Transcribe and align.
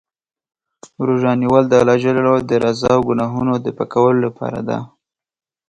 روژه 1.07 1.31
نیول 1.41 1.65
د 1.69 1.73
الله 1.81 2.39
د 2.49 2.51
رضا 2.63 2.89
او 2.97 3.01
ګناهونو 3.09 3.53
د 3.59 3.67
پاکولو 3.77 4.19
لپاره 4.27 4.59
دی. 4.67 4.79